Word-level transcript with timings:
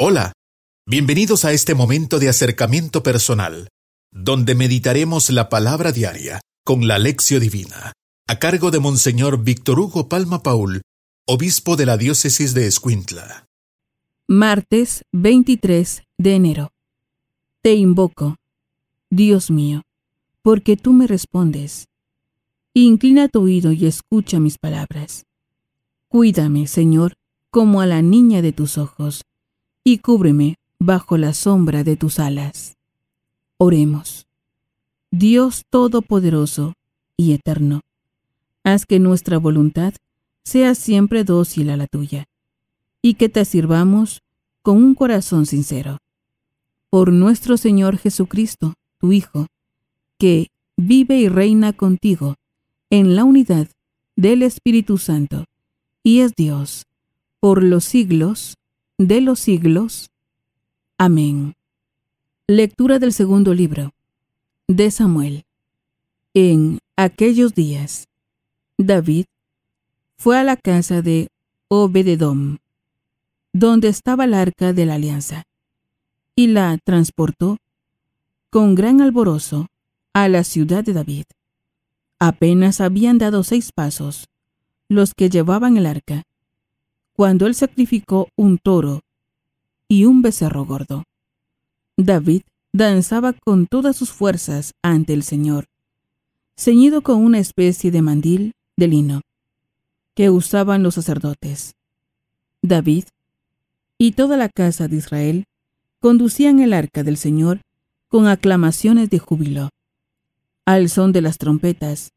Hola, 0.00 0.32
bienvenidos 0.86 1.44
a 1.44 1.50
este 1.50 1.74
momento 1.74 2.20
de 2.20 2.28
acercamiento 2.28 3.02
personal, 3.02 3.66
donde 4.12 4.54
meditaremos 4.54 5.28
la 5.30 5.48
palabra 5.48 5.90
diaria 5.90 6.40
con 6.64 6.86
la 6.86 7.00
lección 7.00 7.40
divina, 7.40 7.94
a 8.28 8.38
cargo 8.38 8.70
de 8.70 8.78
Monseñor 8.78 9.42
Víctor 9.42 9.80
Hugo 9.80 10.08
Palma 10.08 10.44
Paul, 10.44 10.82
obispo 11.26 11.74
de 11.74 11.86
la 11.86 11.96
diócesis 11.96 12.54
de 12.54 12.68
Escuintla. 12.68 13.46
Martes 14.28 15.02
23 15.10 16.04
de 16.16 16.34
enero. 16.36 16.70
Te 17.60 17.74
invoco, 17.74 18.36
Dios 19.10 19.50
mío, 19.50 19.82
porque 20.42 20.76
tú 20.76 20.92
me 20.92 21.08
respondes. 21.08 21.86
Inclina 22.72 23.26
tu 23.26 23.42
oído 23.42 23.72
y 23.72 23.86
escucha 23.86 24.38
mis 24.38 24.58
palabras. 24.58 25.24
Cuídame, 26.06 26.68
Señor, 26.68 27.14
como 27.50 27.80
a 27.80 27.86
la 27.86 28.00
niña 28.00 28.42
de 28.42 28.52
tus 28.52 28.78
ojos 28.78 29.22
y 29.90 29.96
cúbreme 30.00 30.56
bajo 30.78 31.16
la 31.16 31.32
sombra 31.32 31.82
de 31.82 31.96
tus 31.96 32.18
alas. 32.18 32.76
Oremos. 33.56 34.26
Dios 35.10 35.62
Todopoderoso 35.70 36.74
y 37.16 37.32
Eterno, 37.32 37.80
haz 38.64 38.84
que 38.84 38.98
nuestra 38.98 39.38
voluntad 39.38 39.94
sea 40.44 40.74
siempre 40.74 41.24
dócil 41.24 41.70
a 41.70 41.78
la 41.78 41.86
tuya, 41.86 42.26
y 43.00 43.14
que 43.14 43.30
te 43.30 43.46
sirvamos 43.46 44.20
con 44.60 44.76
un 44.76 44.94
corazón 44.94 45.46
sincero. 45.46 45.96
Por 46.90 47.10
nuestro 47.10 47.56
Señor 47.56 47.96
Jesucristo, 47.96 48.74
tu 48.98 49.12
Hijo, 49.12 49.46
que 50.18 50.48
vive 50.76 51.16
y 51.16 51.30
reina 51.30 51.72
contigo 51.72 52.34
en 52.90 53.16
la 53.16 53.24
unidad 53.24 53.68
del 54.16 54.42
Espíritu 54.42 54.98
Santo, 54.98 55.46
y 56.02 56.20
es 56.20 56.34
Dios, 56.36 56.84
por 57.40 57.62
los 57.62 57.84
siglos 57.84 58.57
de 58.98 59.20
los 59.20 59.38
siglos. 59.38 60.10
Amén. 60.98 61.54
Lectura 62.48 62.98
del 62.98 63.12
segundo 63.12 63.54
libro 63.54 63.92
de 64.66 64.90
Samuel. 64.90 65.44
En 66.34 66.80
aquellos 66.96 67.54
días, 67.54 68.08
David 68.76 69.26
fue 70.16 70.36
a 70.36 70.42
la 70.42 70.56
casa 70.56 71.00
de 71.00 71.28
Obededom, 71.68 72.58
donde 73.52 73.88
estaba 73.88 74.24
el 74.24 74.34
arca 74.34 74.72
de 74.72 74.84
la 74.84 74.94
alianza, 74.94 75.44
y 76.34 76.48
la 76.48 76.76
transportó 76.82 77.58
con 78.50 78.74
gran 78.74 79.00
alborozo 79.00 79.68
a 80.12 80.28
la 80.28 80.42
ciudad 80.42 80.82
de 80.82 80.92
David. 80.92 81.24
Apenas 82.18 82.80
habían 82.80 83.18
dado 83.18 83.44
seis 83.44 83.70
pasos 83.70 84.26
los 84.88 85.14
que 85.14 85.30
llevaban 85.30 85.76
el 85.76 85.86
arca, 85.86 86.24
cuando 87.18 87.48
él 87.48 87.56
sacrificó 87.56 88.28
un 88.36 88.58
toro 88.58 89.00
y 89.88 90.04
un 90.04 90.22
becerro 90.22 90.64
gordo. 90.64 91.02
David 91.96 92.42
danzaba 92.72 93.32
con 93.32 93.66
todas 93.66 93.96
sus 93.96 94.12
fuerzas 94.12 94.74
ante 94.84 95.14
el 95.14 95.24
Señor, 95.24 95.64
ceñido 96.56 97.02
con 97.02 97.24
una 97.24 97.40
especie 97.40 97.90
de 97.90 98.02
mandil 98.02 98.52
de 98.76 98.86
lino 98.86 99.22
que 100.14 100.30
usaban 100.30 100.84
los 100.84 100.94
sacerdotes. 100.94 101.74
David 102.62 103.06
y 103.98 104.12
toda 104.12 104.36
la 104.36 104.48
casa 104.48 104.86
de 104.86 104.98
Israel 104.98 105.44
conducían 105.98 106.60
el 106.60 106.72
arca 106.72 107.02
del 107.02 107.16
Señor 107.16 107.62
con 108.06 108.28
aclamaciones 108.28 109.10
de 109.10 109.18
júbilo. 109.18 109.70
Al 110.64 110.88
son 110.88 111.10
de 111.10 111.22
las 111.22 111.36
trompetas, 111.36 112.12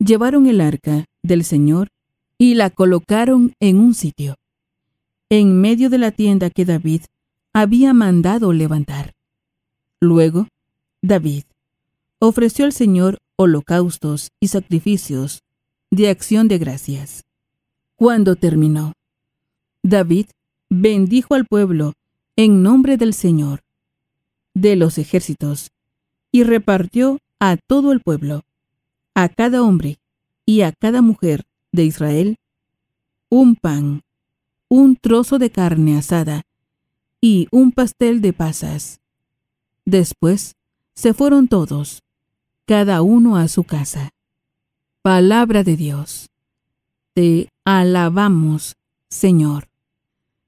llevaron 0.00 0.48
el 0.48 0.60
arca 0.60 1.04
del 1.22 1.44
Señor 1.44 1.90
y 2.38 2.54
la 2.54 2.70
colocaron 2.70 3.52
en 3.58 3.78
un 3.80 3.94
sitio, 3.94 4.36
en 5.28 5.60
medio 5.60 5.90
de 5.90 5.98
la 5.98 6.12
tienda 6.12 6.50
que 6.50 6.64
David 6.64 7.02
había 7.52 7.92
mandado 7.92 8.52
levantar. 8.52 9.14
Luego, 10.00 10.46
David 11.02 11.44
ofreció 12.20 12.64
al 12.64 12.72
Señor 12.72 13.18
holocaustos 13.36 14.30
y 14.40 14.48
sacrificios 14.48 15.42
de 15.90 16.08
acción 16.08 16.46
de 16.46 16.58
gracias. 16.58 17.24
Cuando 17.96 18.36
terminó, 18.36 18.92
David 19.82 20.26
bendijo 20.70 21.34
al 21.34 21.46
pueblo 21.46 21.94
en 22.36 22.62
nombre 22.62 22.96
del 22.96 23.14
Señor, 23.14 23.62
de 24.54 24.76
los 24.76 24.98
ejércitos, 24.98 25.72
y 26.30 26.44
repartió 26.44 27.18
a 27.40 27.56
todo 27.56 27.90
el 27.90 28.00
pueblo, 28.00 28.42
a 29.14 29.28
cada 29.28 29.62
hombre 29.62 29.98
y 30.46 30.60
a 30.60 30.72
cada 30.72 31.02
mujer 31.02 31.47
de 31.72 31.84
Israel, 31.84 32.36
un 33.30 33.56
pan, 33.56 34.02
un 34.68 34.96
trozo 34.96 35.38
de 35.38 35.50
carne 35.50 35.96
asada 35.96 36.42
y 37.20 37.48
un 37.50 37.72
pastel 37.72 38.20
de 38.20 38.32
pasas. 38.32 39.00
Después 39.84 40.56
se 40.94 41.14
fueron 41.14 41.48
todos, 41.48 42.02
cada 42.66 43.02
uno 43.02 43.36
a 43.36 43.48
su 43.48 43.64
casa. 43.64 44.10
Palabra 45.02 45.62
de 45.62 45.76
Dios. 45.76 46.28
Te 47.14 47.48
alabamos, 47.64 48.76
Señor. 49.08 49.68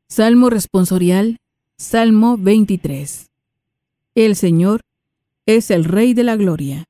Salmo 0.09 0.51
responsorial, 0.51 1.39
Salmo 1.77 2.37
23. 2.37 3.31
El 4.15 4.37
Señor 4.37 4.81
es 5.47 5.71
el 5.71 5.85
Rey 5.85 6.15
de 6.15 6.25
la 6.25 6.37
Gloria. 6.37 6.85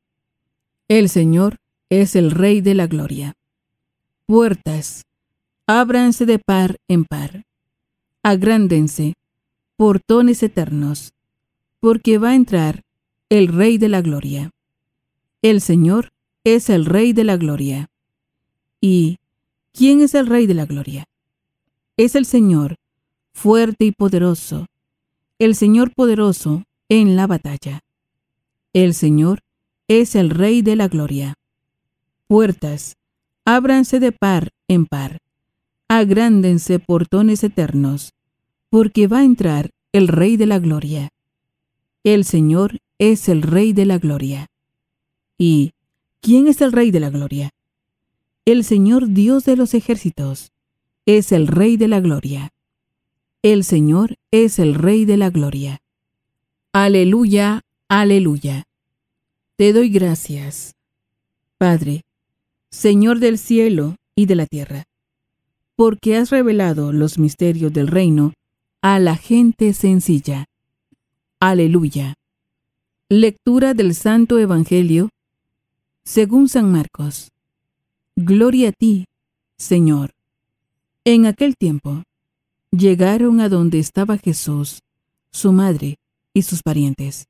El 0.89 1.09
Señor 1.09 1.57
es 1.91 2.17
el 2.17 2.31
Rey 2.31 2.61
de 2.61 2.75
la 2.75 2.87
Gloria 2.87 3.37
puertas, 4.31 5.07
ábranse 5.67 6.25
de 6.25 6.39
par 6.39 6.77
en 6.87 7.05
par, 7.05 7.47
agrándense, 8.23 9.15
portones 9.77 10.45
eternos, 10.45 11.15
porque 11.81 12.17
va 12.17 12.31
a 12.31 12.35
entrar 12.37 12.85
el 13.29 13.49
Rey 13.49 13.77
de 13.77 13.89
la 13.89 14.03
Gloria. 14.03 14.53
El 15.43 15.61
Señor 15.61 16.11
es 16.45 16.71
el 16.71 16.87
Rey 16.87 17.13
de 17.13 17.25
la 17.25 17.39
Gloria. 17.39 17.91
¿Y 18.81 19.19
quién 19.73 20.01
es 20.01 20.15
el 20.15 20.29
Rey 20.29 20.47
de 20.47 20.55
la 20.55 20.67
Gloria? 20.67 21.09
Es 21.97 22.15
el 22.15 22.25
Señor, 22.25 22.77
fuerte 23.33 23.85
y 23.87 23.91
poderoso, 23.91 24.67
el 25.41 25.57
Señor 25.57 25.93
poderoso 25.93 26.63
en 26.89 27.17
la 27.17 27.27
batalla. 27.27 27.81
El 28.75 28.95
Señor 28.95 29.41
es 29.89 30.15
el 30.15 30.31
Rey 30.31 30.63
de 30.63 30.77
la 30.77 30.87
Gloria. 30.87 31.35
Puertas, 32.29 32.97
ábranse 33.57 33.99
de 33.99 34.13
par 34.13 34.51
en 34.69 34.87
par, 34.87 35.19
agrándense 35.89 36.79
portones 36.79 37.43
eternos, 37.43 38.13
porque 38.69 39.09
va 39.09 39.19
a 39.19 39.25
entrar 39.25 39.71
el 39.93 40.07
Rey 40.07 40.37
de 40.37 40.47
la 40.47 40.61
Gloria. 40.61 41.11
El 42.05 42.25
Señor 42.25 42.79
es 42.99 43.29
el 43.29 43.43
Rey 43.43 43.73
de 43.73 43.87
la 43.87 43.99
Gloria. 43.99 44.47
¿Y 45.37 45.73
quién 46.21 46.47
es 46.47 46.61
el 46.61 46.71
Rey 46.71 46.93
de 46.93 47.01
la 47.01 47.11
Gloria? 47.11 47.51
El 48.45 48.63
Señor 48.63 49.09
Dios 49.09 49.45
de 49.45 49.57
los 49.57 49.75
ejércitos 49.75 50.53
es 51.05 51.33
el 51.33 51.49
Rey 51.49 51.77
de 51.77 51.89
la 51.89 51.99
Gloria. 51.99 52.53
El 53.43 53.65
Señor 53.65 54.17
es 54.31 54.61
el 54.61 54.75
Rey 54.75 55.05
de 55.05 55.17
la 55.17 55.31
Gloria. 55.31 55.83
Aleluya, 56.73 57.63
aleluya. 57.89 58.69
Te 59.57 59.73
doy 59.73 59.89
gracias, 59.89 60.77
Padre, 61.59 62.05
Señor 62.71 63.19
del 63.19 63.37
cielo 63.37 63.97
y 64.15 64.27
de 64.27 64.37
la 64.37 64.47
tierra, 64.47 64.85
porque 65.75 66.17
has 66.17 66.31
revelado 66.31 66.93
los 66.93 67.19
misterios 67.19 67.73
del 67.73 67.89
reino 67.89 68.33
a 68.81 69.01
la 69.01 69.17
gente 69.17 69.73
sencilla. 69.73 70.47
Aleluya. 71.41 72.15
Lectura 73.09 73.75
del 73.75 73.95
Santo 73.95 74.39
Evangelio 74.39 75.11
según 76.05 76.49
San 76.49 76.71
Marcos. 76.71 77.31
Gloria 78.15 78.69
a 78.69 78.73
ti, 78.73 79.07
Señor. 79.57 80.13
En 81.05 81.27
aquel 81.27 81.57
tiempo, 81.57 82.05
llegaron 82.71 83.41
a 83.41 83.49
donde 83.49 83.81
estaba 83.81 84.17
Jesús, 84.17 84.81
su 85.33 85.53
madre 85.53 85.97
y 86.33 86.43
sus 86.43 86.63
parientes. 86.63 87.27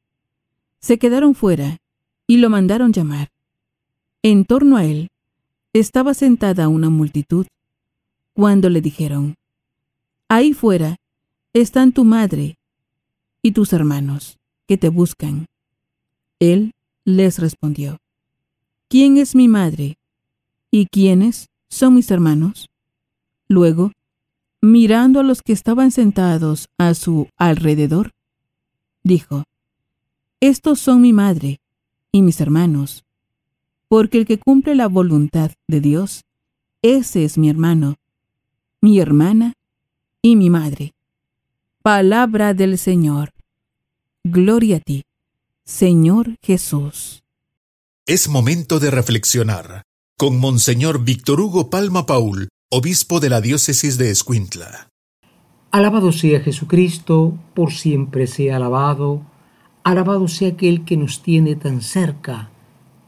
Se 0.80 0.98
quedaron 0.98 1.34
fuera 1.34 1.78
y 2.26 2.36
lo 2.36 2.50
mandaron 2.50 2.92
llamar. 2.92 3.28
En 4.22 4.44
torno 4.44 4.76
a 4.76 4.84
él 4.84 5.08
estaba 5.72 6.14
sentada 6.14 6.68
una 6.68 6.90
multitud, 6.90 7.46
cuando 8.32 8.68
le 8.68 8.80
dijeron, 8.80 9.34
Ahí 10.28 10.52
fuera 10.52 10.96
están 11.52 11.92
tu 11.92 12.04
madre 12.04 12.56
y 13.42 13.52
tus 13.52 13.72
hermanos, 13.72 14.38
que 14.66 14.76
te 14.76 14.88
buscan. 14.88 15.46
Él 16.38 16.72
les 17.04 17.38
respondió, 17.38 17.98
¿quién 18.88 19.16
es 19.16 19.34
mi 19.34 19.48
madre 19.48 19.98
y 20.70 20.86
quiénes 20.86 21.48
son 21.68 21.94
mis 21.94 22.10
hermanos? 22.10 22.68
Luego, 23.48 23.92
mirando 24.60 25.20
a 25.20 25.22
los 25.24 25.42
que 25.42 25.52
estaban 25.52 25.90
sentados 25.90 26.68
a 26.78 26.94
su 26.94 27.28
alrededor, 27.36 28.12
dijo, 29.02 29.44
Estos 30.40 30.78
son 30.78 31.00
mi 31.00 31.12
madre 31.12 31.58
y 32.12 32.22
mis 32.22 32.40
hermanos 32.40 33.04
porque 33.90 34.18
el 34.18 34.24
que 34.24 34.38
cumple 34.38 34.76
la 34.76 34.86
voluntad 34.86 35.50
de 35.66 35.80
Dios, 35.80 36.22
ese 36.80 37.24
es 37.24 37.36
mi 37.36 37.50
hermano, 37.50 37.96
mi 38.80 39.00
hermana 39.00 39.54
y 40.22 40.36
mi 40.36 40.48
madre. 40.48 40.94
Palabra 41.82 42.54
del 42.54 42.78
Señor. 42.78 43.32
Gloria 44.22 44.76
a 44.76 44.80
ti, 44.80 45.02
Señor 45.64 46.36
Jesús. 46.40 47.24
Es 48.06 48.28
momento 48.28 48.78
de 48.78 48.92
reflexionar 48.92 49.82
con 50.16 50.38
Monseñor 50.38 51.02
Víctor 51.02 51.40
Hugo 51.40 51.68
Palma 51.68 52.06
Paul, 52.06 52.48
obispo 52.70 53.18
de 53.18 53.28
la 53.28 53.40
diócesis 53.40 53.98
de 53.98 54.10
Escuintla. 54.10 54.88
Alabado 55.72 56.12
sea 56.12 56.40
Jesucristo, 56.40 57.36
por 57.54 57.72
siempre 57.72 58.28
sea 58.28 58.56
alabado. 58.56 59.26
Alabado 59.82 60.28
sea 60.28 60.50
aquel 60.50 60.84
que 60.84 60.96
nos 60.96 61.22
tiene 61.22 61.56
tan 61.56 61.82
cerca 61.82 62.49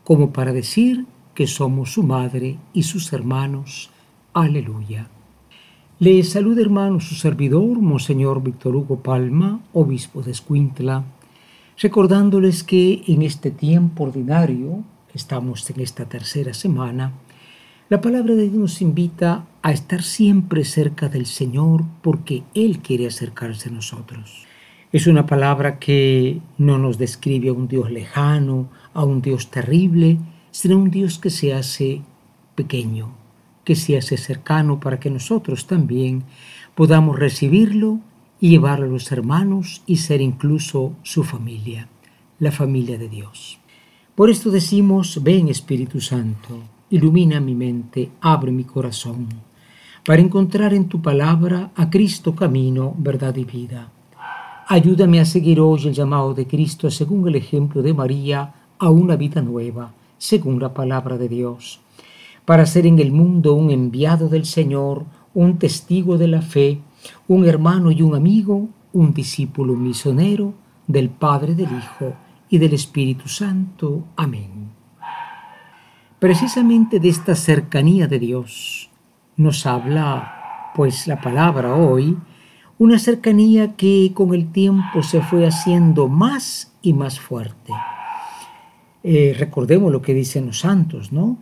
como 0.04 0.32
para 0.32 0.52
decir 0.52 1.06
que 1.34 1.46
somos 1.46 1.92
su 1.92 2.02
madre 2.02 2.58
y 2.72 2.82
sus 2.82 3.12
hermanos. 3.12 3.90
Aleluya. 4.32 5.08
Le 5.98 6.22
saluda 6.24 6.62
hermano 6.62 7.00
su 7.00 7.14
servidor, 7.14 7.80
Monseñor 7.80 8.42
Víctor 8.42 8.74
Hugo 8.74 9.02
Palma, 9.02 9.60
obispo 9.72 10.22
de 10.22 10.32
Escuintla, 10.32 11.04
recordándoles 11.78 12.64
que 12.64 13.02
en 13.06 13.22
este 13.22 13.50
tiempo 13.50 14.04
ordinario, 14.04 14.82
estamos 15.14 15.68
en 15.70 15.80
esta 15.80 16.06
tercera 16.06 16.54
semana, 16.54 17.12
la 17.88 18.00
palabra 18.00 18.34
de 18.34 18.48
Dios 18.48 18.54
nos 18.54 18.82
invita 18.82 19.46
a 19.60 19.70
estar 19.70 20.02
siempre 20.02 20.64
cerca 20.64 21.08
del 21.08 21.26
Señor 21.26 21.84
porque 22.02 22.42
Él 22.54 22.80
quiere 22.80 23.06
acercarse 23.06 23.68
a 23.68 23.72
nosotros. 23.72 24.46
Es 24.92 25.06
una 25.06 25.24
palabra 25.24 25.78
que 25.78 26.42
no 26.58 26.76
nos 26.76 26.98
describe 26.98 27.48
a 27.48 27.54
un 27.54 27.66
Dios 27.66 27.90
lejano, 27.90 28.68
a 28.92 29.04
un 29.04 29.22
Dios 29.22 29.50
terrible, 29.50 30.18
sino 30.50 30.76
un 30.76 30.90
Dios 30.90 31.18
que 31.18 31.30
se 31.30 31.54
hace 31.54 32.02
pequeño, 32.54 33.14
que 33.64 33.74
se 33.74 33.96
hace 33.96 34.18
cercano 34.18 34.80
para 34.80 35.00
que 35.00 35.08
nosotros 35.08 35.66
también 35.66 36.24
podamos 36.74 37.18
recibirlo 37.18 38.00
y 38.38 38.50
llevarlo 38.50 38.84
a 38.84 38.90
los 38.90 39.10
hermanos 39.12 39.82
y 39.86 39.96
ser 39.96 40.20
incluso 40.20 40.92
su 41.02 41.24
familia, 41.24 41.88
la 42.38 42.52
familia 42.52 42.98
de 42.98 43.08
Dios. 43.08 43.58
Por 44.14 44.28
esto 44.28 44.50
decimos, 44.50 45.22
ven 45.22 45.48
Espíritu 45.48 46.02
Santo, 46.02 46.58
ilumina 46.90 47.40
mi 47.40 47.54
mente, 47.54 48.10
abre 48.20 48.52
mi 48.52 48.64
corazón, 48.64 49.26
para 50.04 50.20
encontrar 50.20 50.74
en 50.74 50.88
tu 50.88 51.00
palabra 51.00 51.70
a 51.76 51.88
Cristo 51.88 52.34
camino, 52.34 52.94
verdad 52.98 53.34
y 53.36 53.44
vida. 53.44 53.90
Ayúdame 54.68 55.20
a 55.20 55.24
seguir 55.24 55.60
hoy 55.60 55.86
el 55.86 55.92
llamado 55.92 56.34
de 56.34 56.46
Cristo 56.46 56.90
según 56.90 57.28
el 57.28 57.36
ejemplo 57.36 57.82
de 57.82 57.94
María 57.94 58.54
a 58.78 58.90
una 58.90 59.16
vida 59.16 59.42
nueva, 59.42 59.92
según 60.18 60.60
la 60.60 60.72
palabra 60.72 61.18
de 61.18 61.28
Dios 61.28 61.80
para 62.44 62.66
ser 62.66 62.86
en 62.86 62.98
el 62.98 63.12
mundo 63.12 63.54
un 63.54 63.70
enviado 63.70 64.28
del 64.28 64.44
Señor, 64.44 65.04
un 65.34 65.58
testigo 65.58 66.18
de 66.18 66.28
la 66.28 66.42
fe, 66.42 66.80
un 67.28 67.46
hermano 67.46 67.90
y 67.90 68.02
un 68.02 68.14
amigo, 68.14 68.68
un 68.92 69.14
discípulo 69.14 69.74
misionero 69.74 70.54
del 70.86 71.08
Padre, 71.08 71.54
del 71.54 71.70
Hijo 71.72 72.14
y 72.48 72.58
del 72.58 72.74
Espíritu 72.74 73.28
Santo. 73.28 74.04
Amén. 74.16 74.70
Precisamente 76.18 77.00
de 77.00 77.08
esta 77.08 77.34
cercanía 77.34 78.06
de 78.06 78.18
Dios 78.18 78.90
nos 79.36 79.66
habla, 79.66 80.72
pues, 80.74 81.06
la 81.06 81.20
palabra 81.20 81.74
hoy, 81.74 82.16
una 82.78 82.98
cercanía 82.98 83.76
que 83.76 84.12
con 84.14 84.34
el 84.34 84.50
tiempo 84.50 85.02
se 85.02 85.20
fue 85.22 85.46
haciendo 85.46 86.08
más 86.08 86.72
y 86.82 86.92
más 86.92 87.20
fuerte. 87.20 87.72
Eh, 89.04 89.34
recordemos 89.38 89.92
lo 89.92 90.02
que 90.02 90.14
dicen 90.14 90.46
los 90.46 90.60
santos, 90.60 91.12
¿no? 91.12 91.38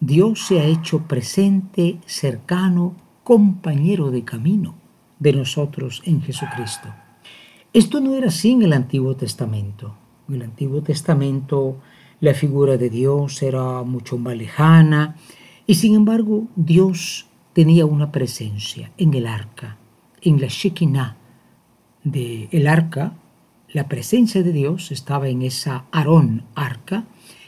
Dios 0.00 0.46
se 0.46 0.60
ha 0.60 0.64
hecho 0.64 1.02
presente, 1.08 1.98
cercano, 2.06 2.94
compañero 3.22 4.10
de 4.10 4.24
camino 4.24 4.74
de 5.18 5.32
nosotros 5.32 6.02
en 6.04 6.20
Jesucristo. 6.22 6.88
Esto 7.72 8.00
no 8.00 8.14
era 8.14 8.28
así 8.28 8.52
en 8.52 8.62
el 8.62 8.72
Antiguo 8.72 9.16
Testamento. 9.16 9.94
En 10.28 10.36
el 10.36 10.42
Antiguo 10.42 10.82
Testamento 10.82 11.78
la 12.20 12.34
figura 12.34 12.76
de 12.76 12.90
Dios 12.90 13.42
era 13.42 13.82
mucho 13.82 14.16
más 14.16 14.36
lejana 14.36 15.16
y 15.66 15.74
sin 15.74 15.94
embargo 15.94 16.44
Dios 16.56 17.26
tenía 17.52 17.86
una 17.86 18.12
presencia 18.12 18.92
en 18.96 19.14
el 19.14 19.26
arca, 19.26 19.76
en 20.24 20.40
la 20.40 20.48
Shekinah 20.48 21.16
del 22.02 22.48
el 22.50 22.66
arca. 22.66 23.14
La 23.72 23.88
presencia 23.88 24.42
de 24.42 24.52
Dios 24.52 24.90
estaba 24.90 25.28
en 25.28 25.42
esa 25.42 25.84
Aarón 25.92 26.44
arca 26.54 27.04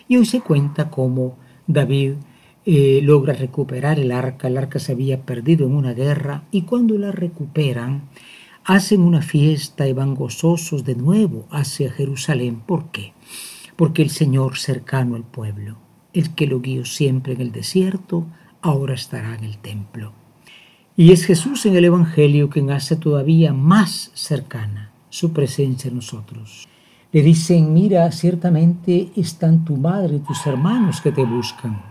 y 0.09 0.17
hoy 0.17 0.27
se 0.27 0.41
cuenta 0.41 0.91
como 0.91 1.37
David 1.67 2.15
eh, 2.65 3.01
logra 3.03 3.33
recuperar 3.33 3.99
el 3.99 4.13
arca. 4.13 4.49
El 4.49 4.59
arca 4.59 4.79
se 4.79 4.93
había 4.93 5.23
perdido 5.23 5.67
en 5.67 5.75
una 5.75 5.95
guerra 5.95 6.45
y 6.51 6.63
cuando 6.63 6.99
la 6.99 7.13
recuperan, 7.13 8.09
hacen 8.65 9.01
una 9.01 9.23
fiesta 9.23 9.87
y 9.87 9.93
van 9.93 10.15
gozosos 10.15 10.85
de 10.85 10.97
nuevo 10.97 11.47
hacia 11.51 11.93
Jerusalén. 11.93 12.61
¿Por 12.67 12.91
qué? 12.91 13.13
Porque 13.77 14.03
el 14.03 14.11
Señor 14.11 14.59
cercano 14.59 15.15
al 15.15 15.23
pueblo, 15.23 15.79
el 16.13 16.35
que 16.35 16.49
lo 16.49 16.61
guió 16.61 16.85
siempre 16.85 17.35
en 17.35 17.41
el 17.41 17.53
desierto, 17.53 18.27
ahora 18.63 18.95
estará 18.95 19.37
en 19.37 19.45
el 19.45 19.59
templo. 19.59 20.26
Y 20.99 21.13
es 21.13 21.27
Jesús 21.27 21.67
en 21.67 21.77
el 21.77 21.85
Evangelio 21.85 22.49
quien 22.49 22.71
hace 22.71 22.97
todavía 22.97 23.53
más 23.53 24.11
cercana 24.15 24.93
su 25.11 25.35
presencia 25.35 25.89
en 25.89 25.97
nosotros. 25.97 26.67
Le 27.13 27.23
dicen, 27.23 27.75
mira, 27.75 28.11
ciertamente 28.13 29.11
están 29.15 29.63
tu 29.67 29.77
madre 29.77 30.17
y 30.17 30.21
tus 30.21 30.47
hermanos 30.47 31.03
que 31.03 31.13
te 31.13 31.23
buscan. 31.25 31.83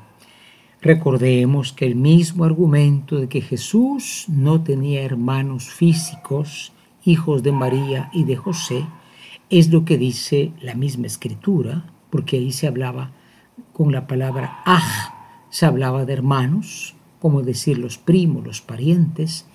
Recordemos 0.82 1.72
que 1.72 1.86
el 1.86 1.96
mismo 1.96 2.46
argumento 2.46 3.18
de 3.20 3.30
que 3.30 3.42
Jesús 3.42 4.26
no 4.28 4.64
tenía 4.64 5.04
hermanos 5.04 5.66
físicos, 5.66 6.74
hijos 7.04 7.44
de 7.44 7.52
María 7.52 8.10
y 8.12 8.24
de 8.24 8.36
José, 8.36 8.88
es 9.52 9.72
lo 9.72 9.86
que 9.86 10.00
dice 10.00 10.52
la 10.62 10.74
misma 10.74 11.06
escritura, 11.06 11.86
porque 12.10 12.38
ahí 12.38 12.52
se 12.52 12.66
hablaba 12.66 13.12
con 13.72 13.92
la 13.92 14.08
palabra 14.08 14.62
aj, 14.66 15.14
se 15.52 15.68
hablaba 15.68 16.06
de 16.06 16.14
hermanos, 16.14 16.95
como 17.26 17.42
decir 17.42 17.80
los 17.80 17.98
primos, 17.98 18.46
los 18.46 18.62
parientes. 18.62 19.46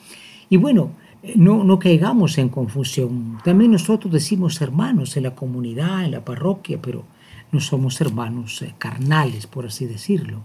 Y 0.48 0.56
bueno, 0.56 0.90
no, 1.36 1.62
no 1.62 1.78
caigamos 1.78 2.36
en 2.36 2.48
confusión. 2.48 3.38
También 3.44 3.70
nosotros 3.70 4.12
decimos 4.12 4.60
hermanos 4.60 5.16
en 5.16 5.22
la 5.22 5.36
comunidad, 5.36 6.04
en 6.04 6.10
la 6.10 6.24
parroquia, 6.24 6.80
pero 6.82 7.04
no 7.52 7.60
somos 7.60 8.00
hermanos 8.00 8.60
eh, 8.62 8.74
carnales, 8.76 9.46
por 9.46 9.66
así 9.66 9.86
decirlo. 9.86 10.40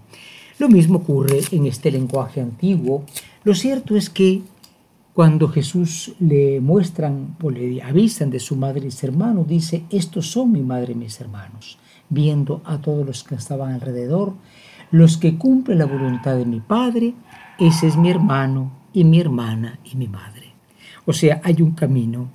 Lo 0.60 0.70
mismo 0.70 1.00
ocurre 1.00 1.42
en 1.50 1.66
este 1.66 1.90
lenguaje 1.90 2.42
antiguo. 2.42 3.06
Lo 3.44 3.56
cierto 3.56 3.96
es 3.96 4.12
que 4.12 4.44
cuando 5.16 5.48
Jesús 5.48 6.14
le 6.20 6.62
muestran 6.62 7.38
o 7.42 7.50
le 7.50 7.82
avisan 7.82 8.30
de 8.30 8.40
su 8.40 8.56
madre 8.56 8.86
y 8.86 8.92
su 8.92 9.04
hermano, 9.08 9.46
dice, 9.46 9.82
estos 9.90 10.28
son 10.28 10.52
mi 10.52 10.62
madre 10.62 10.94
y 10.94 10.96
mis 10.96 11.20
hermanos, 11.20 11.80
viendo 12.08 12.62
a 12.66 12.78
todos 12.78 13.04
los 13.04 13.24
que 13.24 13.34
estaban 13.34 13.72
alrededor, 13.72 14.36
los 14.92 15.18
que 15.18 15.38
cumplen 15.38 15.80
la 15.80 15.86
voluntad 15.86 16.36
de 16.36 16.46
mi 16.46 16.60
Padre, 16.60 17.14
ese 17.60 17.88
es 17.88 17.98
mi 17.98 18.10
hermano 18.10 18.72
y 18.94 19.04
mi 19.04 19.20
hermana 19.20 19.80
y 19.84 19.96
mi 19.96 20.08
madre. 20.08 20.54
O 21.06 21.14
sea, 21.14 21.42
hay 21.44 21.62
un 21.62 21.72
camino, 21.72 22.30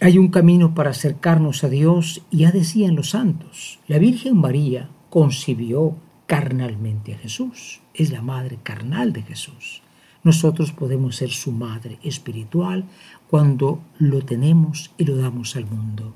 hay 0.00 0.18
un 0.18 0.28
camino 0.28 0.74
para 0.74 0.90
acercarnos 0.90 1.64
a 1.64 1.68
Dios, 1.68 2.22
y 2.30 2.38
ya 2.38 2.50
decían 2.50 2.96
los 2.96 3.10
santos, 3.10 3.78
la 3.88 3.98
Virgen 3.98 4.38
María 4.38 4.88
concibió 5.10 5.96
carnalmente 6.26 7.14
a 7.14 7.18
Jesús, 7.18 7.80
es 7.92 8.10
la 8.10 8.22
madre 8.22 8.58
carnal 8.62 9.12
de 9.12 9.22
Jesús. 9.22 9.82
Nosotros 10.22 10.72
podemos 10.72 11.16
ser 11.16 11.30
su 11.30 11.52
madre 11.52 11.98
espiritual 12.02 12.86
cuando 13.28 13.82
lo 13.98 14.22
tenemos 14.22 14.90
y 14.96 15.04
lo 15.04 15.16
damos 15.16 15.54
al 15.54 15.66
mundo. 15.66 16.14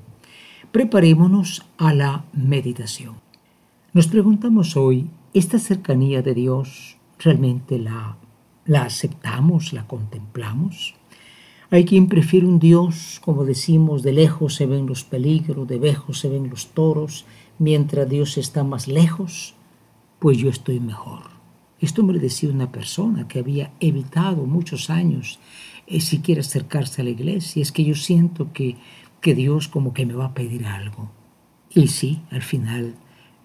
Preparémonos 0.71 1.65
a 1.77 1.93
la 1.93 2.25
meditación. 2.33 3.15
Nos 3.93 4.07
preguntamos 4.07 4.75
hoy, 4.75 5.09
¿esta 5.33 5.59
cercanía 5.59 6.21
de 6.21 6.33
Dios 6.33 6.97
realmente 7.19 7.79
la, 7.79 8.17
la 8.65 8.83
aceptamos, 8.83 9.73
la 9.73 9.87
contemplamos? 9.87 10.95
Hay 11.71 11.85
quien 11.85 12.07
prefiere 12.07 12.47
un 12.47 12.59
Dios, 12.59 13.21
como 13.23 13.45
decimos, 13.45 14.01
de 14.01 14.13
lejos 14.13 14.55
se 14.55 14.65
ven 14.65 14.87
los 14.87 15.03
peligros, 15.03 15.67
de 15.67 15.79
lejos 15.79 16.19
se 16.19 16.29
ven 16.29 16.49
los 16.49 16.67
toros, 16.67 17.25
mientras 17.59 18.09
Dios 18.09 18.37
está 18.37 18.63
más 18.63 18.87
lejos 18.87 19.55
pues 20.19 20.37
yo 20.37 20.49
estoy 20.49 20.79
mejor. 20.79 21.23
Esto 21.79 22.03
me 22.03 22.13
lo 22.13 22.19
decía 22.19 22.49
una 22.49 22.71
persona 22.71 23.27
que 23.27 23.39
había 23.39 23.71
evitado 23.79 24.45
muchos 24.45 24.89
años 24.89 25.39
eh, 25.87 26.01
siquiera 26.01 26.41
acercarse 26.41 27.01
a 27.01 27.05
la 27.05 27.11
iglesia. 27.11 27.61
Es 27.61 27.71
que 27.71 27.85
yo 27.85 27.95
siento 27.95 28.51
que, 28.51 28.75
que 29.21 29.33
Dios 29.33 29.69
como 29.69 29.93
que 29.93 30.05
me 30.05 30.13
va 30.13 30.25
a 30.25 30.33
pedir 30.33 30.65
algo. 30.65 31.09
Y 31.73 31.87
sí, 31.87 32.21
al 32.31 32.41
final 32.41 32.95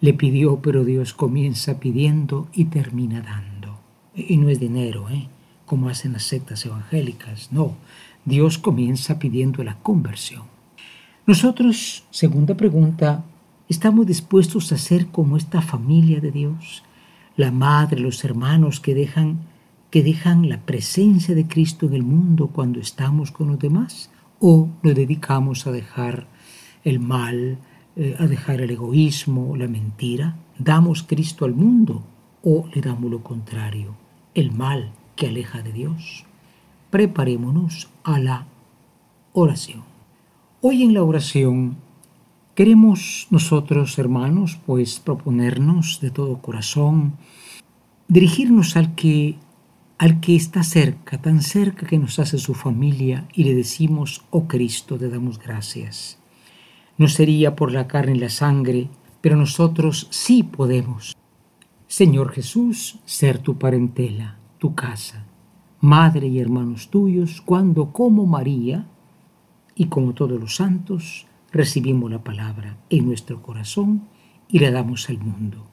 le 0.04 0.12
pidió, 0.12 0.60
pero 0.60 0.84
Dios 0.84 1.14
comienza 1.14 1.80
pidiendo 1.80 2.48
y 2.52 2.66
termina 2.66 3.22
dando. 3.22 3.78
Y 4.14 4.36
no 4.36 4.48
es 4.48 4.60
dinero, 4.60 5.08
¿eh? 5.08 5.28
como 5.66 5.88
hacen 5.88 6.12
las 6.12 6.24
sectas 6.24 6.64
evangélicas. 6.66 7.50
No, 7.52 7.74
Dios 8.24 8.58
comienza 8.58 9.18
pidiendo 9.18 9.64
la 9.64 9.76
conversión. 9.78 10.42
Nosotros, 11.26 12.04
segunda 12.10 12.54
pregunta, 12.54 13.24
¿Estamos 13.66 14.06
dispuestos 14.06 14.72
a 14.72 14.78
ser 14.78 15.06
como 15.06 15.38
esta 15.38 15.62
familia 15.62 16.20
de 16.20 16.30
Dios? 16.30 16.82
La 17.34 17.50
madre, 17.50 17.98
los 17.98 18.22
hermanos 18.22 18.78
que 18.78 18.94
dejan, 18.94 19.38
que 19.90 20.02
dejan 20.02 20.50
la 20.50 20.60
presencia 20.60 21.34
de 21.34 21.48
Cristo 21.48 21.86
en 21.86 21.94
el 21.94 22.02
mundo 22.02 22.48
cuando 22.48 22.78
estamos 22.78 23.30
con 23.30 23.48
los 23.48 23.58
demás. 23.58 24.10
o 24.38 24.68
nos 24.82 24.94
dedicamos 24.94 25.66
a 25.66 25.72
dejar 25.72 26.26
el 26.84 27.00
mal, 27.00 27.56
eh, 27.96 28.16
a 28.18 28.26
dejar 28.26 28.60
el 28.60 28.70
egoísmo, 28.70 29.56
la 29.56 29.68
mentira? 29.68 30.36
¿Damos 30.58 31.02
Cristo 31.02 31.44
al 31.44 31.54
mundo 31.54 32.02
o 32.42 32.68
le 32.74 32.80
damos 32.80 33.10
lo 33.10 33.22
contrario, 33.22 33.94
el 34.34 34.52
mal 34.52 34.92
que 35.16 35.28
aleja 35.28 35.62
de 35.62 35.72
Dios? 35.72 36.24
Preparémonos 36.90 37.88
a 38.02 38.18
la 38.18 38.46
oración. 39.32 39.82
Hoy 40.60 40.82
en 40.82 40.94
la 40.94 41.02
oración 41.02 41.76
queremos 42.54 43.26
nosotros, 43.30 43.98
hermanos, 43.98 44.58
pues 44.64 45.00
proponernos 45.00 46.00
de 46.00 46.10
todo 46.10 46.38
corazón 46.38 47.14
dirigirnos 48.08 48.76
al 48.76 48.94
que 48.94 49.36
al 49.96 50.20
que 50.20 50.34
está 50.34 50.64
cerca, 50.64 51.18
tan 51.18 51.40
cerca 51.40 51.86
que 51.86 51.98
nos 51.98 52.18
hace 52.18 52.38
su 52.38 52.54
familia, 52.54 53.28
y 53.32 53.44
le 53.44 53.54
decimos, 53.54 54.24
oh 54.30 54.48
Cristo, 54.48 54.98
te 54.98 55.08
damos 55.08 55.38
gracias. 55.38 56.18
No 56.96 57.08
sería 57.08 57.56
por 57.56 57.72
la 57.72 57.86
carne 57.86 58.16
y 58.16 58.20
la 58.20 58.28
sangre, 58.28 58.88
pero 59.20 59.36
nosotros 59.36 60.06
sí 60.10 60.42
podemos. 60.42 61.16
Señor 61.86 62.30
Jesús, 62.30 62.98
ser 63.04 63.38
tu 63.38 63.58
parentela, 63.58 64.38
tu 64.58 64.74
casa, 64.74 65.26
madre 65.80 66.28
y 66.28 66.40
hermanos 66.40 66.88
tuyos, 66.90 67.40
cuando 67.40 67.92
como 67.92 68.26
María 68.26 68.86
y 69.74 69.86
como 69.86 70.14
todos 70.14 70.40
los 70.40 70.56
santos, 70.56 71.26
recibimos 71.52 72.10
la 72.10 72.22
palabra 72.22 72.78
en 72.90 73.06
nuestro 73.06 73.42
corazón 73.42 74.08
y 74.48 74.58
la 74.60 74.70
damos 74.70 75.08
al 75.08 75.18
mundo. 75.18 75.66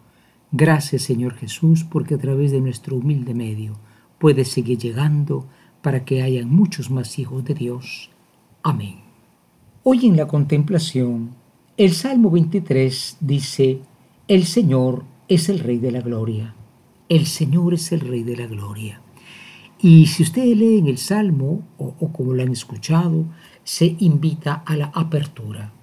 Gracias 0.51 1.04
Señor 1.04 1.36
Jesús, 1.36 1.84
porque 1.84 2.16
a 2.16 2.18
través 2.18 2.51
de 2.51 2.62
nuestro 2.62 2.98
humilde 2.98 3.34
medio, 3.34 3.78
puede 4.20 4.46
seguir 4.46 4.78
llegando 4.78 5.48
para 5.82 6.06
que 6.06 6.22
haya 6.22 6.46
muchos 6.46 6.92
más 6.92 7.18
hijos 7.18 7.44
de 7.46 7.54
Dios. 7.54 8.12
Amén. 8.63 9.11
Hoy 9.84 10.06
en 10.06 10.16
la 10.16 10.28
contemplación, 10.28 11.32
el 11.76 11.94
Salmo 11.94 12.30
23 12.30 13.18
dice, 13.20 13.82
El 14.28 14.46
Señor 14.46 15.06
es 15.28 15.50
el 15.50 15.58
Rey 15.58 15.80
de 15.80 15.92
la 15.92 16.02
Gloria. 16.02 16.54
El 17.10 17.26
Señor 17.26 17.74
es 17.74 17.92
el 17.92 18.02
Rey 18.02 18.22
de 18.22 18.38
la 18.38 18.46
Gloria. 18.46 19.02
Y 19.80 20.06
si 20.06 20.22
ustedes 20.22 20.56
leen 20.56 20.86
el 20.86 21.00
Salmo, 21.00 21.68
o, 21.80 21.96
como 22.14 22.34
lo 22.34 22.44
han 22.44 22.52
escuchado, 22.52 23.26
se 23.64 23.96
invita 23.98 24.62
a 24.68 24.78
la 24.78 24.92
apertura. 24.94 25.74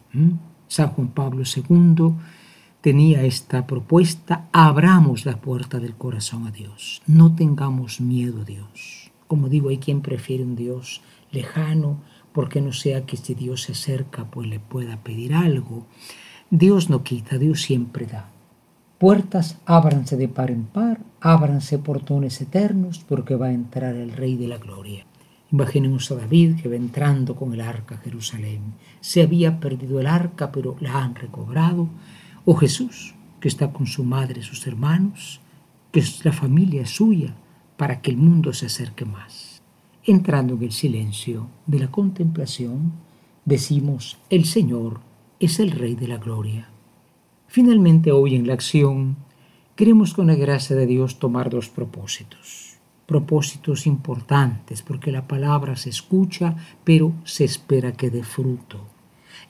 San 0.69 0.90
Juan 0.90 1.09
Pablo 1.09 1.43
II 1.43 2.14
tenía 2.81 3.25
esta 3.25 3.67
propuesta, 3.67 4.49
abramos 4.52 5.26
la 5.26 5.40
puerta 5.40 5.81
del 5.81 5.97
corazón 5.97 6.47
a 6.47 6.52
Dios, 6.52 7.02
no 7.09 7.35
tengamos 7.35 8.00
miedo 8.00 8.43
a 8.43 8.45
Dios. 8.45 9.11
Como 9.26 9.49
digo, 9.49 9.71
hay 9.71 9.78
quien 9.78 10.02
prefiere 10.02 10.45
un 10.45 10.55
Dios 10.55 11.02
lejano, 11.33 12.00
porque 12.38 12.61
no 12.61 12.73
sea 12.73 13.04
que 13.04 13.16
si 13.16 13.35
Dios 13.35 13.62
se 13.62 13.73
acerca, 13.73 14.30
pues 14.30 14.47
le 14.47 14.61
pueda 14.61 14.99
pedir 14.99 15.35
algo. 15.35 15.88
Dios 16.50 16.88
no 16.88 17.02
quita, 17.02 17.37
Dios 17.37 17.62
siempre 17.62 18.07
da. 18.07 18.30
Puertas 18.99 19.59
ábranse 19.66 20.16
de 20.16 20.28
par 20.28 20.52
en 20.52 20.62
par, 20.66 21.00
ábranse 21.21 21.80
portones 21.80 22.40
eternos, 22.40 23.00
porque 23.00 23.35
va 23.35 23.47
a 23.47 23.52
entrar 23.52 23.97
el 23.97 24.12
Rey 24.12 24.37
de 24.37 24.47
la 24.47 24.59
Gloria. 24.59 25.04
Imaginemos 25.50 26.12
a 26.12 26.14
David 26.14 26.61
que 26.62 26.68
va 26.68 26.76
entrando 26.76 27.35
con 27.35 27.54
el 27.54 27.61
arca 27.61 27.97
a 27.97 27.99
Jerusalén. 27.99 28.75
Se 29.00 29.21
había 29.21 29.59
perdido 29.59 29.99
el 29.99 30.07
arca, 30.07 30.52
pero 30.52 30.76
la 30.78 31.02
han 31.02 31.16
recobrado 31.16 31.88
o 32.45 32.54
Jesús, 32.54 33.16
que 33.40 33.49
está 33.49 33.73
con 33.73 33.88
su 33.88 34.04
madre 34.04 34.42
y 34.42 34.45
sus 34.45 34.64
hermanos, 34.68 35.40
que 35.90 35.99
es 35.99 36.25
la 36.25 36.30
familia 36.30 36.87
suya, 36.87 37.35
para 37.76 38.00
que 38.00 38.12
el 38.12 38.16
mundo 38.16 38.52
se 38.52 38.66
acerque 38.66 39.04
más. 39.04 39.48
Entrando 40.08 40.54
en 40.54 40.62
el 40.62 40.72
silencio 40.72 41.48
de 41.66 41.80
la 41.80 41.90
contemplación, 41.90 42.92
decimos, 43.44 44.16
el 44.30 44.46
Señor 44.46 45.00
es 45.38 45.60
el 45.60 45.70
Rey 45.70 45.96
de 45.96 46.08
la 46.08 46.16
Gloria. 46.16 46.70
Finalmente, 47.46 48.10
hoy 48.10 48.34
en 48.34 48.46
la 48.46 48.54
acción, 48.54 49.16
queremos 49.76 50.14
con 50.14 50.28
la 50.28 50.34
gracia 50.34 50.74
de 50.76 50.86
Dios 50.86 51.18
tomar 51.18 51.50
dos 51.50 51.68
propósitos. 51.68 52.78
Propósitos 53.04 53.86
importantes, 53.86 54.80
porque 54.80 55.12
la 55.12 55.28
palabra 55.28 55.76
se 55.76 55.90
escucha, 55.90 56.56
pero 56.84 57.12
se 57.24 57.44
espera 57.44 57.92
que 57.92 58.08
dé 58.08 58.22
fruto 58.22 58.80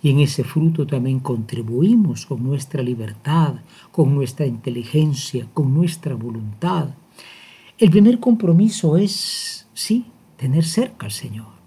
y 0.02 0.10
en 0.10 0.18
ese 0.18 0.42
fruto 0.42 0.88
también 0.88 1.20
contribuimos 1.20 2.26
con 2.26 2.42
nuestra 2.42 2.82
libertad, 2.82 3.54
con 3.92 4.12
nuestra 4.12 4.44
inteligencia, 4.44 5.46
con 5.54 5.72
nuestra 5.72 6.16
voluntad. 6.16 6.90
El 7.78 7.90
primer 7.90 8.18
compromiso 8.18 8.96
es, 8.96 9.68
sí, 9.72 10.04
tener 10.38 10.64
cerca 10.64 11.04
al 11.04 11.12
Señor. 11.12 11.58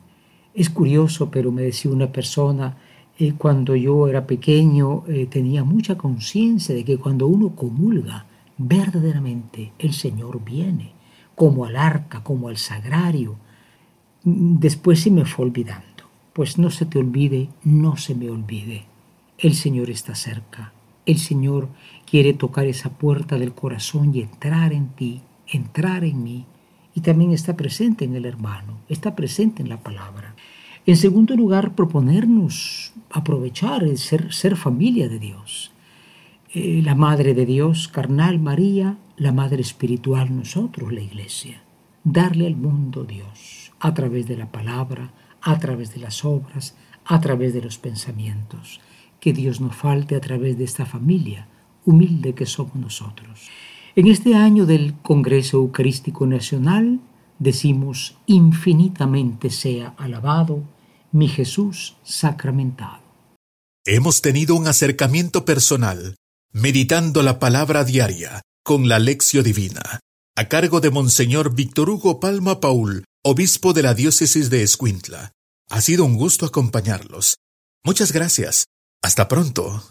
Es 0.56 0.72
curioso, 0.72 1.30
pero 1.30 1.52
me 1.52 1.62
decía 1.62 1.92
una 1.92 2.12
persona, 2.12 2.78
eh, 3.20 3.34
cuando 3.38 3.76
yo 3.76 4.08
era 4.08 4.26
pequeño 4.26 5.04
eh, 5.08 5.28
tenía 5.30 5.64
mucha 5.64 5.96
conciencia 5.96 6.74
de 6.74 6.84
que 6.84 6.98
cuando 6.98 7.28
uno 7.28 7.56
comulga, 7.56 8.26
verdaderamente 8.58 9.74
el 9.78 9.94
Señor 9.94 10.44
viene, 10.44 10.94
como 11.36 11.66
al 11.66 11.76
arca, 11.76 12.24
como 12.24 12.48
al 12.48 12.58
sagrario. 12.58 13.36
Después 14.24 15.02
sí 15.02 15.12
me 15.12 15.26
fue 15.26 15.46
olvidando. 15.46 15.86
Pues 16.34 16.58
no 16.58 16.70
se 16.70 16.86
te 16.86 16.98
olvide, 16.98 17.50
no 17.64 17.98
se 17.98 18.16
me 18.16 18.30
olvide. 18.30 18.86
El 19.38 19.54
Señor 19.54 19.90
está 19.90 20.16
cerca. 20.16 20.74
El 21.06 21.18
Señor 21.18 21.68
quiere 22.10 22.34
tocar 22.34 22.68
esa 22.68 22.90
puerta 22.90 23.38
del 23.38 23.54
corazón 23.54 24.16
y 24.16 24.22
entrar 24.22 24.72
en 24.72 24.90
ti, 24.90 25.22
entrar 25.48 26.04
en 26.04 26.24
mí. 26.24 26.46
Y 26.94 27.02
también 27.02 27.32
está 27.32 27.56
presente 27.56 28.06
en 28.06 28.16
el 28.16 28.26
hermano, 28.26 28.78
está 28.90 29.16
presente 29.16 29.62
en 29.62 29.70
la 29.70 29.82
palabra. 29.82 30.36
En 30.86 30.98
segundo 30.98 31.36
lugar, 31.36 31.76
proponernos 31.76 32.94
aprovechar 33.12 33.84
el 33.84 33.98
ser, 33.98 34.34
ser 34.34 34.56
familia 34.56 35.08
de 35.08 35.20
Dios. 35.20 35.72
Eh, 36.54 36.82
la 36.84 36.96
Madre 36.96 37.34
de 37.34 37.46
Dios, 37.46 37.88
carnal 37.88 38.40
María, 38.40 38.98
la 39.16 39.32
Madre 39.32 39.62
espiritual 39.62 40.36
nosotros, 40.36 40.92
la 40.92 41.02
Iglesia. 41.02 41.62
Darle 42.04 42.48
al 42.48 42.56
mundo 42.56 43.04
Dios 43.04 43.72
a 43.80 43.94
través 43.94 44.28
de 44.28 44.38
la 44.38 44.52
palabra, 44.52 45.12
a 45.42 45.60
través 45.60 45.94
de 45.94 46.02
las 46.02 46.26
obras, 46.26 46.76
a 47.06 47.22
través 47.22 47.54
de 47.54 47.62
los 47.62 47.78
pensamientos. 47.78 48.82
Que 49.20 49.34
Dios 49.34 49.62
nos 49.62 49.76
falte 49.76 50.16
a 50.16 50.22
través 50.22 50.58
de 50.58 50.64
esta 50.64 50.86
familia 50.86 51.48
humilde 51.86 52.34
que 52.34 52.46
somos 52.46 52.76
nosotros. 52.76 53.50
En 53.96 54.08
este 54.08 54.36
año 54.36 54.66
del 54.66 54.96
Congreso 55.02 55.58
Eucarístico 55.58 56.26
Nacional 56.26 57.02
decimos 57.40 58.16
infinitamente 58.26 59.50
sea 59.50 59.96
alabado 59.98 60.64
mi 61.12 61.28
Jesús 61.28 61.98
sacramentado. 62.04 63.02
Hemos 63.86 64.22
tenido 64.22 64.56
un 64.56 64.68
acercamiento 64.68 65.44
personal, 65.44 66.16
meditando 66.54 67.22
la 67.22 67.40
palabra 67.40 67.84
diaria 67.84 68.42
con 68.64 68.88
la 68.88 69.00
lección 69.00 69.44
divina, 69.44 70.00
a 70.38 70.48
cargo 70.48 70.80
de 70.80 70.92
Monseñor 70.92 71.54
Víctor 71.54 71.90
Hugo 71.90 72.22
Palma 72.22 72.62
Paul, 72.62 73.04
obispo 73.26 73.74
de 73.74 73.82
la 73.84 73.94
diócesis 73.94 74.50
de 74.50 74.64
Escuintla. 74.64 75.34
Ha 75.70 75.82
sido 75.82 76.06
un 76.06 76.16
gusto 76.16 76.46
acompañarlos. 76.46 77.38
Muchas 77.84 78.14
gracias. 78.14 78.68
Hasta 79.02 79.28
pronto. 79.28 79.84